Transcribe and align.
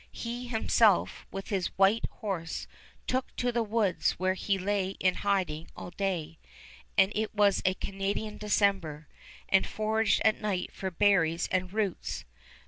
He 0.11 0.47
himself, 0.47 1.27
with 1.29 1.49
his 1.49 1.67
white 1.77 2.05
horse, 2.09 2.65
took 3.05 3.35
to 3.35 3.51
the 3.51 3.61
woods, 3.61 4.13
where 4.13 4.33
he 4.33 4.57
lay 4.57 4.95
in 4.99 5.13
hiding 5.13 5.67
all 5.75 5.91
day 5.91 6.39
and 6.97 7.11
it 7.13 7.35
was 7.35 7.61
a 7.65 7.75
Canadian 7.75 8.39
December 8.39 9.07
and 9.47 9.67
foraged 9.67 10.23
at 10.25 10.41
night 10.41 10.71
for 10.73 10.89
berries 10.89 11.47
and 11.51 11.71
roots. 11.71 12.25